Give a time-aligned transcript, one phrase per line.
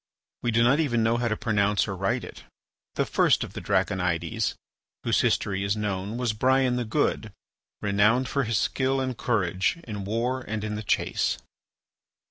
[0.41, 2.43] We do not even know how to pronounce or write it.
[2.95, 4.55] The first of the Draconides
[5.03, 7.31] whose history is known was Brian the Good,
[7.83, 11.37] renowned for his skill and courage in war and in the chase.